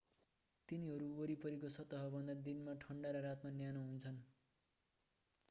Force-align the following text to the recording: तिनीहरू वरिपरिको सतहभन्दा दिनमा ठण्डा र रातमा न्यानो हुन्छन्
तिनीहरू 0.69 1.09
वरिपरिको 1.17 1.69
सतहभन्दा 1.75 2.37
दिनमा 2.41 2.75
ठण्डा 2.81 3.13
र 3.13 3.23
रातमा 3.27 3.53
न्यानो 3.55 3.85
हुन्छन् 3.85 4.19